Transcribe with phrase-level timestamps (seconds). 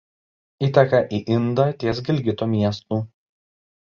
[0.67, 3.03] Įteka į Indą ties Gilgito miestu.